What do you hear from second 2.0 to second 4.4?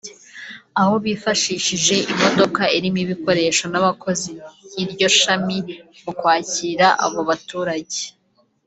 imodoka irimo ibikoresho n’abakozi